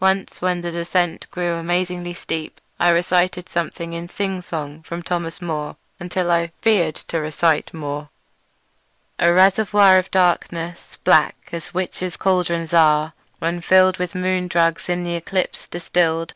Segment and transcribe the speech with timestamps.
[0.00, 5.40] Once when the descent grew amazingly steep I recited something in sing song from Thomas
[5.40, 8.08] Moore until I feared to recite more:
[9.20, 15.04] "A reservoir of darkness, black As witches' cauldrons are, when fill'd With moon drugs in
[15.04, 16.34] th' eclipse distill'd.